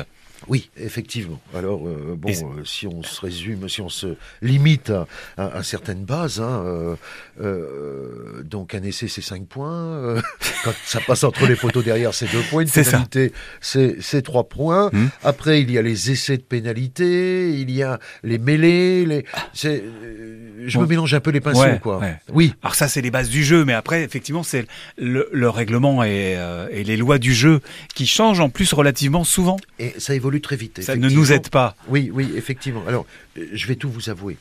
Oui, 0.48 0.70
effectivement. 0.78 1.40
Alors, 1.56 1.88
euh, 1.88 2.16
bon, 2.18 2.30
euh, 2.30 2.64
si 2.64 2.88
on 2.88 3.04
se 3.04 3.20
résume, 3.20 3.68
si 3.68 3.82
on 3.82 3.90
se 3.90 4.16
limite 4.42 4.92
à, 5.38 5.64
certaines 5.64 6.06
bases, 6.06 6.40
hein, 6.40 6.98
euh, 7.42 8.44
donc 8.44 8.76
un 8.76 8.84
essai, 8.84 9.08
c'est 9.08 9.22
5 9.22 9.46
points. 9.48 10.22
quand 10.64 10.74
ça 10.86 11.00
passe 11.06 11.24
entre 11.24 11.48
les 11.48 11.56
poteaux 11.56 11.82
derrière, 11.82 12.14
c'est 12.14 12.32
2 12.32 12.40
points. 12.50 12.64
Une 12.64 12.70
pénalité, 12.70 13.34
c'est 13.62 14.22
3 14.22 14.48
points. 14.48 14.90
Hmm. 14.94 15.08
Après, 15.24 15.62
il 15.62 15.72
y 15.72 15.78
a 15.78 15.82
les 15.82 16.12
essais 16.12 16.38
de 16.38 16.44
pénalité, 16.44 17.52
il 17.52 17.72
y 17.72 17.84
a 17.84 18.00
les 18.24 18.38
mêlées. 18.38 19.06
Les... 19.06 19.26
je 19.56 20.80
me 20.80 20.86
mélange 20.86 21.14
un 21.14 21.20
peu 21.20 21.32
les 21.32 21.42
pinceaux, 21.42 21.80
quoi. 21.82 22.02
Oui. 22.32 22.54
Alors 22.62 22.76
ça, 22.76 22.88
c'est 22.88 23.02
les 23.02 23.12
bases 23.12 23.30
du 23.30 23.44
jeu, 23.44 23.66
mais 23.66 23.74
après, 23.74 24.04
effectivement, 24.04 24.44
c'est 24.44 24.66
le, 24.98 25.50
règlement 25.50 26.04
et, 26.04 26.38
et, 26.72 26.84
les 26.84 26.98
lois 26.98 27.18
du 27.18 27.34
jeu 27.34 27.62
qui 27.96 28.06
changent 28.06 28.40
en 28.40 28.50
plus 28.50 28.72
relativement 28.74 29.24
souvent. 29.24 29.58
Et 29.80 29.94
ça 29.98 30.14
évolue 30.14 30.27
très 30.42 30.56
vite. 30.56 30.82
Ça 30.82 30.96
ne 30.96 31.10
nous 31.10 31.32
aide 31.32 31.50
pas. 31.50 31.76
Oui, 31.88 32.10
oui, 32.14 32.32
effectivement. 32.36 32.84
Alors, 32.88 33.06
je 33.36 33.68
vais 33.68 33.76
tout 33.76 33.90
vous 33.90 34.10
avouer. 34.10 34.38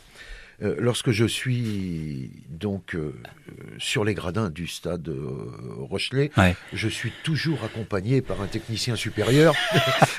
Euh, 0.63 0.75
lorsque 0.79 1.11
je 1.11 1.27
suis 1.27 2.31
donc 2.49 2.95
euh, 2.95 3.13
sur 3.77 4.05
les 4.05 4.15
gradins 4.15 4.49
du 4.49 4.67
stade 4.67 5.07
euh, 5.09 5.53
Rochelet, 5.81 6.31
je 6.73 6.89
suis 6.89 7.13
toujours 7.25 7.63
accompagné 7.63 8.23
par 8.23 8.41
un 8.41 8.47
technicien 8.47 8.97
supérieur. 8.97 9.55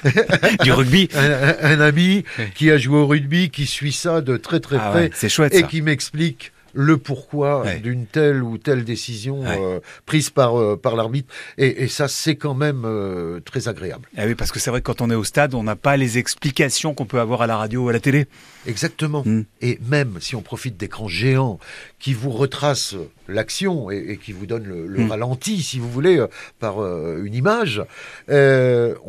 du 0.63 0.71
rugby 0.71 1.09
un, 1.15 1.81
ami 1.81 2.23
qui 2.53 2.69
a 2.69 2.77
joué 2.77 2.97
au 2.99 3.07
rugby, 3.07 3.49
qui 3.49 3.65
suit 3.65 3.91
ça 3.91 4.21
de 4.21 4.37
très 4.37 4.59
très 4.59 4.77
ah 4.79 4.91
près. 4.91 5.09
c'est 5.13 5.29
chouette. 5.29 5.55
Et 5.55 5.63
qui 5.63 5.81
m'explique 5.81 6.51
le 6.77 6.97
pourquoi 6.97 7.65
d'une 7.81 8.05
telle 8.05 8.43
ou 8.43 8.59
telle 8.59 8.85
décision 8.85 9.43
euh, 9.45 9.79
prise 10.05 10.29
par, 10.29 10.59
euh, 10.59 10.77
par 10.77 10.95
l'arbitre. 10.95 11.33
Et, 11.57 11.87
ça, 11.87 12.07
c'est 12.07 12.35
quand 12.35 12.53
même 12.53 12.83
euh, 12.85 13.39
très 13.39 13.67
agréable. 13.67 14.07
Ah 14.15 14.25
oui, 14.27 14.35
parce 14.35 14.51
que 14.51 14.59
c'est 14.59 14.69
vrai 14.69 14.81
que 14.81 14.85
quand 14.85 15.01
on 15.01 15.09
est 15.09 15.15
au 15.15 15.23
stade, 15.23 15.55
on 15.55 15.63
n'a 15.63 15.75
pas 15.75 15.97
les 15.97 16.19
explications 16.19 16.93
qu'on 16.93 17.05
peut 17.05 17.19
avoir 17.19 17.41
à 17.41 17.47
la 17.47 17.57
radio 17.57 17.85
ou 17.85 17.89
à 17.89 17.93
la 17.93 17.99
télé. 17.99 18.27
Exactement. 18.67 19.23
Hmm. 19.25 19.43
Et 19.59 19.79
même 19.87 20.17
si 20.19 20.35
on 20.35 20.43
profite 20.43 20.77
d'écrans 20.77 21.07
géants 21.07 21.57
qui 21.97 22.13
vous 22.13 22.29
retracent 22.29 22.95
l'action 23.27 23.89
et, 23.89 24.19
qui 24.23 24.31
vous 24.31 24.45
donne 24.45 24.65
le, 24.65 24.85
hmm. 24.85 25.09
ralenti, 25.09 25.63
si 25.63 25.79
vous 25.79 25.89
voulez, 25.89 26.23
par 26.59 26.79
une 26.79 27.33
image, 27.33 27.81
on 28.27 28.33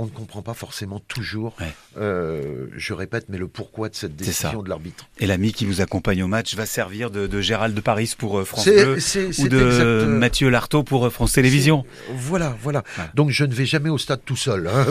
ne 0.04 0.10
comprend 0.12 0.40
pas 0.40 0.54
forcément 0.54 1.00
toujours, 1.00 1.54
je 1.96 2.92
répète, 2.92 3.26
mais 3.28 3.36
le 3.36 3.46
pourquoi 3.46 3.90
de 3.90 3.94
cette 3.94 4.16
décision 4.16 4.62
de 4.62 4.70
l'arbitre. 4.70 5.06
Et 5.18 5.26
l'ami 5.26 5.52
qui 5.52 5.66
vous 5.66 5.82
accompagne 5.82 6.22
au 6.22 6.28
match 6.28 6.54
va 6.54 6.64
servir 6.64 7.10
de, 7.10 7.26
de 7.26 7.40
Gérald 7.58 7.74
de 7.74 7.80
Paris 7.80 8.14
pour 8.16 8.38
euh, 8.38 8.44
France 8.44 8.68
Bleu 8.68 8.98
ou 9.40 9.48
de 9.48 10.04
Mathieu 10.06 10.48
Lartaud 10.48 10.84
pour 10.84 11.06
euh, 11.06 11.10
France 11.10 11.32
Télévisions. 11.32 11.84
Voilà, 12.14 12.56
voilà. 12.62 12.84
Donc 13.14 13.30
je 13.30 13.44
ne 13.44 13.52
vais 13.52 13.66
jamais 13.66 13.88
au 13.88 13.98
stade 13.98 14.20
tout 14.24 14.36
seul. 14.36 14.68
Hein. 14.68 14.86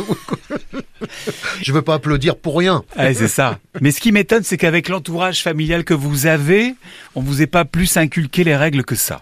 je 1.62 1.72
ne 1.72 1.78
veux 1.78 1.82
pas 1.82 1.94
applaudir 1.94 2.36
pour 2.36 2.58
rien. 2.58 2.84
c'est 2.98 3.30
ça. 3.30 3.58
Mais 3.80 3.92
ce 3.92 4.02
qui 4.02 4.12
m'étonne, 4.12 4.44
c'est 4.44 4.58
qu'avec 4.58 4.90
l'entourage 4.90 5.44
familial 5.44 5.86
que 5.86 5.94
vous 5.94 6.26
avez, 6.26 6.76
on 7.16 7.22
vous 7.22 7.42
est 7.42 7.48
pas 7.48 7.64
plus 7.64 7.96
inculqué 7.96 8.44
les 8.44 8.58
règles 8.58 8.84
que 8.84 8.96
ça. 8.96 9.22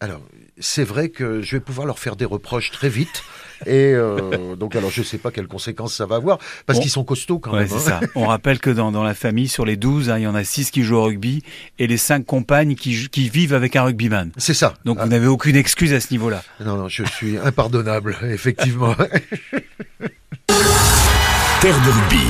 Alors, 0.00 0.22
c'est 0.62 0.84
vrai 0.84 1.10
que 1.10 1.42
je 1.42 1.56
vais 1.56 1.60
pouvoir 1.60 1.86
leur 1.86 1.98
faire 1.98 2.16
des 2.16 2.24
reproches 2.24 2.70
très 2.70 2.88
vite. 2.88 3.22
Et 3.66 3.92
euh, 3.94 4.56
donc, 4.58 4.74
alors, 4.76 4.90
je 4.90 5.00
ne 5.00 5.04
sais 5.04 5.18
pas 5.18 5.30
quelles 5.30 5.46
conséquences 5.48 5.94
ça 5.94 6.06
va 6.06 6.16
avoir, 6.16 6.38
parce 6.66 6.80
qu'ils 6.80 6.90
sont 6.90 7.04
costauds 7.04 7.38
quand 7.38 7.52
même. 7.52 7.68
Hein. 7.70 7.78
Ça. 7.78 8.00
On 8.14 8.26
rappelle 8.26 8.58
que 8.58 8.70
dans, 8.70 8.90
dans, 8.92 9.02
la 9.02 9.14
famille, 9.14 9.48
sur 9.48 9.64
les 9.64 9.76
12, 9.76 10.10
hein, 10.10 10.18
il 10.18 10.22
y 10.22 10.26
en 10.26 10.34
a 10.34 10.44
6 10.44 10.70
qui 10.70 10.82
jouent 10.82 10.96
au 10.96 11.04
rugby 11.04 11.42
et 11.78 11.86
les 11.86 11.96
5 11.96 12.24
compagnes 12.24 12.74
qui, 12.74 13.08
qui 13.10 13.28
vivent 13.28 13.54
avec 13.54 13.76
un 13.76 13.82
rugbyman. 13.84 14.30
C'est 14.36 14.54
ça. 14.54 14.74
Donc, 14.84 14.98
vous 14.98 15.08
n'avez 15.08 15.26
aucune 15.26 15.56
excuse 15.56 15.92
à 15.92 16.00
ce 16.00 16.08
niveau-là. 16.12 16.42
Non, 16.64 16.76
non, 16.76 16.88
je 16.88 17.04
suis 17.04 17.36
impardonnable, 17.38 18.16
effectivement. 18.24 18.94
Terre 21.60 21.80
de 21.80 21.90
rugby. 21.90 22.24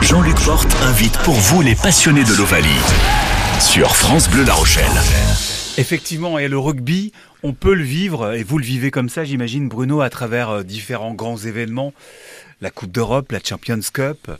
Jean-Luc 0.00 0.40
Porte 0.40 0.74
invite 0.82 1.18
pour 1.18 1.34
vous 1.34 1.60
les 1.60 1.74
passionnés 1.74 2.24
de 2.24 2.34
l'Ovalie 2.34 2.80
sur 3.60 3.94
France 3.94 4.28
Bleu 4.28 4.44
La 4.44 4.54
Rochelle. 4.54 5.53
Effectivement, 5.76 6.38
et 6.38 6.46
le 6.46 6.56
rugby, 6.56 7.10
on 7.42 7.52
peut 7.52 7.74
le 7.74 7.82
vivre, 7.82 8.32
et 8.32 8.44
vous 8.44 8.58
le 8.58 8.64
vivez 8.64 8.92
comme 8.92 9.08
ça, 9.08 9.24
j'imagine, 9.24 9.68
Bruno, 9.68 10.02
à 10.02 10.10
travers 10.10 10.50
euh, 10.50 10.62
différents 10.62 11.14
grands 11.14 11.36
événements. 11.36 11.92
La 12.60 12.70
Coupe 12.70 12.92
d'Europe, 12.92 13.32
la 13.32 13.40
Champions 13.42 13.80
Cup, 13.92 14.30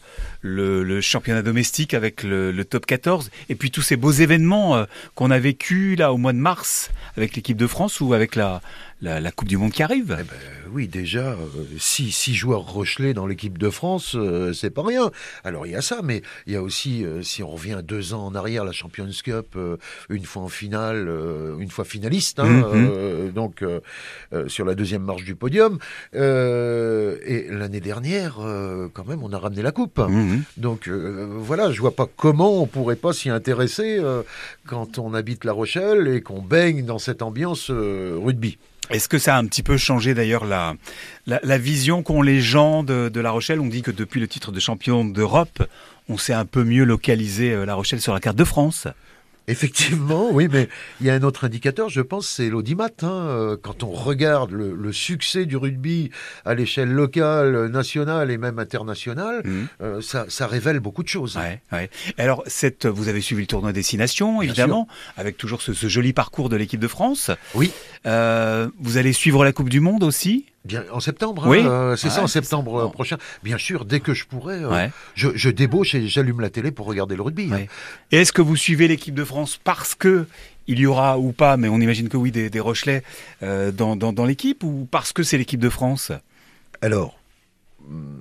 le, 0.41 1.01
championnat 1.01 1.43
domestique 1.43 1.93
avec 1.93 2.23
le, 2.23 2.65
top 2.65 2.87
14, 2.87 3.33
et 3.49 3.57
puis 3.57 3.73
tous 3.73 3.83
ces 3.83 3.97
beaux 3.97 4.13
événements 4.13 4.77
euh, 4.77 4.85
qu'on 5.17 5.33
a 5.33 5.39
vécu 5.41 5.97
là 5.97 6.13
au 6.13 6.19
mois 6.19 6.33
de 6.33 6.39
mars 6.39 6.93
avec 7.17 7.35
l'équipe 7.35 7.57
de 7.57 7.67
France 7.67 8.01
ou 8.01 8.15
avec 8.15 8.37
la, 8.37 8.63
la, 9.01 9.31
Coupe 9.31 9.49
du 9.49 9.57
Monde 9.57 9.73
qui 9.73 9.83
arrive. 9.83 10.17
Eh 10.19 10.23
ben, 10.23 10.37
oui, 10.73 10.89
déjà, 10.89 11.37
6 11.79 12.03
euh, 12.03 12.11
six, 12.11 12.35
joueurs 12.35 12.63
Rochelet 12.63 13.15
dans 13.15 13.27
l'équipe 13.27 13.59
de 13.59 13.71
France, 13.71 14.15
euh, 14.17 14.53
c'est 14.53 14.71
pas 14.71 14.83
rien. 14.83 15.11
Alors 15.45 15.67
il 15.67 15.73
y 15.73 15.77
a 15.77 15.83
ça, 15.83 16.01
mais 16.03 16.23
il 16.47 16.53
y 16.53 16.57
a 16.57 16.63
aussi, 16.63 17.05
euh, 17.05 17.23
si 17.23 17.43
on 17.43 17.49
revient 17.49 17.81
deux 17.85 18.13
ans 18.15 18.27
en 18.27 18.35
arrière, 18.35 18.65
la 18.65 18.73
Champions 18.73 19.09
Cup, 19.23 19.57
une 20.09 20.25
fois 20.25 20.43
en 20.43 20.49
finale, 20.49 21.09
une 21.59 21.71
fois 21.71 21.85
finaliste, 21.85 22.41
hein, 22.41 22.69
mhm. 22.73 23.31
donc 23.33 23.65
sur 24.49 24.65
la 24.65 24.75
deuxième 24.75 25.03
marche 25.03 25.25
du 25.25 25.35
podium. 25.35 25.79
et 26.13 27.47
l'année 27.51 27.81
dernière, 27.81 28.37
quand 28.93 29.07
même, 29.07 29.23
on 29.23 29.33
a 29.33 29.39
ramené 29.39 29.63
la 29.63 29.73
coupe. 29.73 29.99
Mhm. 29.99 30.43
Donc 30.57 30.89
voilà, 30.89 31.71
je 31.71 31.81
vois 31.81 31.95
pas 31.95 32.09
comment 32.17 32.61
on 32.61 32.67
pourrait 32.67 32.97
pas 32.97 33.13
s'y 33.13 33.31
intéresser 33.31 34.01
quand 34.67 34.99
on 34.99 35.15
habite 35.15 35.45
La 35.45 35.53
Rochelle 35.53 36.09
et 36.09 36.21
qu'on 36.21 36.43
baigne 36.43 36.85
dans 36.85 36.99
cette 36.99 37.23
ambiance 37.23 37.71
rugby. 37.71 38.59
Est-ce 38.91 39.09
que 39.09 39.19
ça 39.19 39.37
a 39.37 39.39
un 39.39 39.47
petit 39.47 39.63
peu 39.63 39.77
changé 39.77 40.15
d'ailleurs 40.15 40.45
la, 40.45 40.75
la, 41.27 41.59
vision 41.59 42.03
qu'ont 42.03 42.23
les 42.23 42.41
gens 42.41 42.83
de, 42.83 43.21
La 43.21 43.31
Rochelle? 43.31 43.61
On 43.61 43.67
dit 43.67 43.83
que 43.83 43.91
depuis 43.91 44.21
le 44.21 44.29
titre 44.29 44.53
de 44.53 44.61
champion 44.61 45.05
d'Europe, 45.05 45.63
on 46.09 46.19
s'est 46.19 46.35
un 46.35 46.45
peu 46.45 46.65
mieux 46.65 46.85
localisé 46.85 47.53
euh, 47.53 47.65
La 47.65 47.75
Rochelle 47.75 48.01
sur 48.01 48.13
la 48.13 48.21
carte 48.21 48.37
de 48.37 48.45
France. 48.45 48.87
Effectivement, 49.47 50.31
oui, 50.33 50.49
mais 50.51 50.69
il 51.01 51.07
y 51.07 51.11
a 51.11 51.15
un 51.15 51.23
autre 51.23 51.45
indicateur, 51.45 51.91
je 51.91 52.01
pense, 52.01 52.27
c'est 52.27 52.49
l'audimat. 52.49 52.89
Hein. 53.03 53.57
Quand 53.63 53.83
on 53.83 53.91
regarde 53.91 54.53
le, 54.53 54.75
le, 54.75 54.93
succès 54.93 55.45
du 55.45 55.57
rugby 55.57 56.11
à 56.45 56.55
l'échelle 56.55 56.91
locale, 56.91 57.67
nationale 57.67 58.31
et 58.31 58.39
même 58.39 58.59
internationale, 58.59 59.43
mmh. 59.45 59.65
euh, 59.83 60.01
ça, 60.01 60.27
ça, 60.29 60.47
révèle 60.47 60.81
beaucoup 60.81 61.03
de 61.03 61.09
choses. 61.09 61.37
Ouais, 61.37 61.61
ouais. 61.73 61.91
Alors, 62.17 62.43
cette, 62.47 62.87
vous 62.87 63.09
avez 63.09 63.21
suivi 63.21 63.43
le 63.43 63.47
tournoi 63.47 63.73
Destination, 63.73 64.41
évidemment, 64.41 64.89
avec 65.17 65.37
toujours 65.37 65.61
ce, 65.61 65.75
ce, 65.75 65.89
joli 65.89 66.13
parcours 66.13 66.49
de 66.49 66.57
l'équipe 66.57 66.81
de 66.81 66.89
France. 66.89 67.31
Oui. 67.55 67.71
Euh, 68.07 68.69
vous 68.81 68.97
allez 68.97 69.13
suivre 69.13 69.45
la 69.45 69.53
Coupe 69.53 69.69
du 69.69 69.81
Monde 69.81 70.05
aussi? 70.05 70.47
En 70.93 71.01
septembre, 71.01 71.45
hein, 71.45 71.51
oui. 71.51 71.59
Euh, 71.65 71.95
c'est 71.97 72.11
ça, 72.11 72.23
en 72.23 72.27
septembre 72.27 72.91
prochain. 72.91 73.19
Bien 73.43 73.59
sûr, 73.59 73.85
dès 73.85 74.01
que 74.01 74.15
je 74.15 74.25
pourrai, 74.25 74.63
euh, 74.63 74.89
je, 75.15 75.29
je, 75.35 75.51
débauche 75.51 75.95
et 75.95 76.09
j'allume 76.09 76.41
la 76.41 76.51
télé 76.51 76.71
pour 76.71 76.87
regarder 76.87 77.17
le 77.17 77.23
rugby. 77.23 77.51
Hein. 77.53 77.67
Et 78.11 78.19
est-ce 78.19 78.33
que 78.33 78.41
vous 78.41 78.57
suivez 78.57 78.89
l'équipe 78.89 79.15
de 79.15 79.25
France 79.25 79.61
parce 79.63 79.95
que 79.95 80.27
il 80.67 80.79
y 80.79 80.87
aura 80.87 81.19
ou 81.19 81.33
pas, 81.33 81.57
mais 81.59 81.69
on 81.69 81.79
imagine 81.79 82.09
que 82.09 82.17
oui, 82.17 82.31
des, 82.31 82.49
des 82.49 82.61
Rochelais 82.61 83.03
euh, 83.43 83.71
dans, 83.71 83.97
dans, 83.97 84.13
dans 84.13 84.25
l'équipe 84.25 84.65
ou 84.65 84.89
parce 84.91 85.13
que 85.13 85.23
c'est 85.23 85.37
l'équipe 85.37 85.61
de 85.61 85.69
France? 85.69 86.13
Alors, 86.81 87.19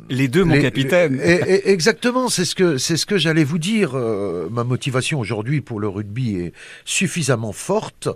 les 0.10 0.28
deux, 0.28 0.44
mon 0.44 0.60
capitaine. 0.60 1.20
exactement, 1.22 2.28
c'est 2.28 2.46
ce 2.46 2.54
que 2.56 2.78
c'est 2.78 2.98
ce 2.98 3.06
que 3.06 3.18
j'allais 3.18 3.44
vous 3.44 3.58
dire. 3.58 3.92
Euh, 3.96 4.50
ma 4.52 4.64
motivation 4.64 5.20
aujourd'hui 5.20 5.62
pour 5.62 5.80
le 5.80 5.88
rugby 5.88 6.36
est 6.36 6.54
suffisamment 6.86 7.54
forte 7.54 8.10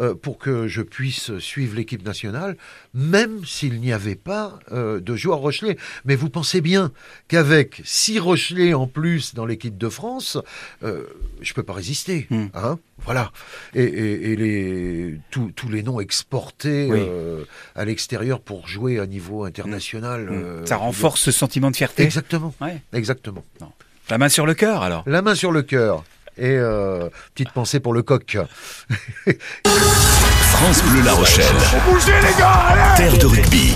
euh, 0.00 0.14
pour 0.14 0.38
que 0.38 0.66
je 0.66 0.82
puisse 0.82 1.36
suivre 1.38 1.76
l'équipe 1.76 2.04
nationale, 2.04 2.56
même 2.94 3.44
s'il 3.44 3.80
n'y 3.80 3.92
avait 3.92 4.14
pas 4.14 4.58
euh, 4.72 5.00
de 5.00 5.16
joueurs 5.16 5.38
Rochelet. 5.38 5.76
Mais 6.04 6.16
vous 6.16 6.30
pensez 6.30 6.60
bien 6.60 6.92
qu'avec 7.28 7.82
six 7.84 8.18
Rochelais 8.18 8.74
en 8.74 8.86
plus 8.86 9.34
dans 9.34 9.46
l'équipe 9.46 9.76
de 9.76 9.88
France, 9.88 10.38
je 10.82 11.54
peux 11.54 11.62
pas 11.62 11.72
résister. 11.72 12.26
Hmm. 12.30 12.46
Hein 12.54 12.78
voilà. 13.04 13.32
Et, 13.74 14.36
les, 14.36 15.18
tous 15.30 15.68
les 15.68 15.82
noms 15.82 16.00
exportés 16.00 16.90
à 17.74 17.84
l'extérieur 17.84 18.40
pour 18.40 18.68
jouer 18.68 18.98
à 18.98 19.06
niveau 19.06 19.44
international. 19.44 20.30
Hmm. 20.30 20.66
Ça 20.66 20.76
renforce 20.76 21.20
ce 21.20 21.32
sentiment 21.32 21.70
de 21.70 21.76
fierté. 21.76 22.02
Exactement. 22.02 22.54
Exactement. 22.92 23.44
La 24.10 24.18
main 24.18 24.28
sur 24.28 24.44
le 24.44 24.54
cœur, 24.54 24.82
alors. 24.82 25.02
La 25.06 25.22
main 25.22 25.34
sur 25.34 25.50
le 25.50 25.62
cœur. 25.62 26.04
Et 26.36 26.50
euh, 26.50 27.08
petite 27.34 27.52
pensée 27.52 27.80
pour 27.80 27.94
le 27.94 28.02
coq. 28.02 28.36
France 30.54 30.82
Bleu 30.84 31.02
La 31.02 31.12
Rochelle. 31.12 31.44
Terre 32.96 33.18
de 33.18 33.26
rugby. 33.26 33.74